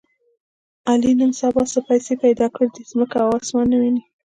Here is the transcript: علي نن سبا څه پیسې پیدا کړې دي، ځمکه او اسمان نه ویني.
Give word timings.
علي 0.89 1.11
نن 1.19 1.31
سبا 1.41 1.63
څه 1.73 1.79
پیسې 1.89 2.13
پیدا 2.23 2.47
کړې 2.55 2.67
دي، 2.75 2.83
ځمکه 2.91 3.17
او 3.25 3.31
اسمان 3.41 3.65
نه 3.71 3.77
ویني. 3.81 4.03